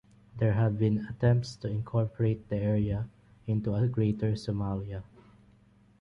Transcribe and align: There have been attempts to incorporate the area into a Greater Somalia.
There 0.39 0.53
have 0.53 0.79
been 0.79 1.05
attempts 1.05 1.55
to 1.57 1.67
incorporate 1.69 2.49
the 2.49 2.55
area 2.55 3.07
into 3.45 3.75
a 3.75 3.87
Greater 3.87 4.31
Somalia. 4.31 5.03